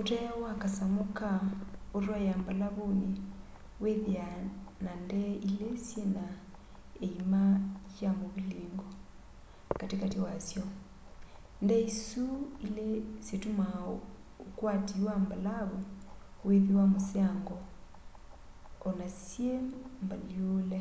[0.00, 1.30] ũtee wa kasamũ ka
[1.96, 3.10] ũtwaĩa mbalavunĩ
[3.82, 4.38] wĩthĩaa
[4.84, 6.26] na ndee ilĩ syĩna
[7.08, 7.44] ĩima
[8.00, 8.86] ya mũvilingo
[9.78, 10.66] katĩ katĩ wa sy'o
[11.62, 12.24] ndee isu
[12.66, 12.90] ilĩ
[13.26, 13.76] situmaa
[14.46, 15.78] ũkwati wa mbalavu
[16.46, 17.56] wĩthĩwa mũseango
[18.86, 19.50] o na syĩ
[20.04, 20.80] mbalyũũle